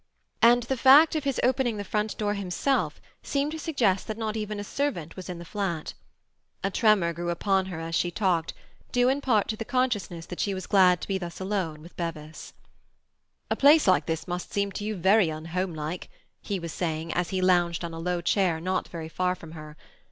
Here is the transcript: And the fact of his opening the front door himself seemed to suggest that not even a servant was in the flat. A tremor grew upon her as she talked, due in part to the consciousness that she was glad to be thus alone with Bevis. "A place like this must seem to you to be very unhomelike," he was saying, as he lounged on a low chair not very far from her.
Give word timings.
And 0.41 0.63
the 0.63 0.77
fact 0.77 1.15
of 1.15 1.25
his 1.25 1.39
opening 1.43 1.77
the 1.77 1.83
front 1.83 2.17
door 2.17 2.33
himself 2.33 2.99
seemed 3.21 3.51
to 3.51 3.59
suggest 3.59 4.07
that 4.07 4.17
not 4.17 4.35
even 4.35 4.59
a 4.59 4.63
servant 4.63 5.15
was 5.15 5.29
in 5.29 5.37
the 5.37 5.45
flat. 5.45 5.93
A 6.63 6.71
tremor 6.71 7.13
grew 7.13 7.29
upon 7.29 7.67
her 7.67 7.79
as 7.79 7.93
she 7.93 8.09
talked, 8.09 8.55
due 8.91 9.09
in 9.09 9.21
part 9.21 9.47
to 9.49 9.55
the 9.55 9.63
consciousness 9.63 10.25
that 10.25 10.39
she 10.39 10.55
was 10.55 10.65
glad 10.65 11.01
to 11.01 11.07
be 11.07 11.19
thus 11.19 11.39
alone 11.39 11.83
with 11.83 11.95
Bevis. 11.97 12.53
"A 13.51 13.55
place 13.55 13.85
like 13.87 14.07
this 14.07 14.27
must 14.27 14.51
seem 14.51 14.71
to 14.71 14.83
you 14.83 14.93
to 14.93 14.97
be 14.97 15.03
very 15.03 15.29
unhomelike," 15.29 16.09
he 16.41 16.57
was 16.59 16.73
saying, 16.73 17.13
as 17.13 17.29
he 17.29 17.39
lounged 17.39 17.85
on 17.85 17.93
a 17.93 17.99
low 17.99 18.21
chair 18.21 18.59
not 18.59 18.87
very 18.87 19.07
far 19.07 19.35
from 19.35 19.51
her. 19.51 19.77